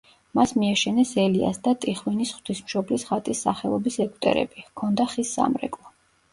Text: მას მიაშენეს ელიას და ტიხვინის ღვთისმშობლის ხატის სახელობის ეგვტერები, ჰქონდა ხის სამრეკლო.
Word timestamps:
მას 0.37 0.53
მიაშენეს 0.61 1.11
ელიას 1.23 1.59
და 1.67 1.73
ტიხვინის 1.83 2.33
ღვთისმშობლის 2.39 3.07
ხატის 3.11 3.45
სახელობის 3.49 4.01
ეგვტერები, 4.09 4.67
ჰქონდა 4.71 5.11
ხის 5.17 5.39
სამრეკლო. 5.41 5.97